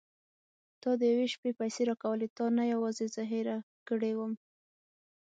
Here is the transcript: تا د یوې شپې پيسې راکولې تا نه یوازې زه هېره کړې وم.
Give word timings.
تا 0.81 0.91
د 0.99 1.01
یوې 1.13 1.27
شپې 1.33 1.51
پيسې 1.59 1.81
راکولې 1.89 2.27
تا 2.37 2.45
نه 2.57 2.63
یوازې 2.73 3.05
زه 3.15 3.23
هېره 3.31 3.57
کړې 3.87 4.11
وم. 4.17 4.33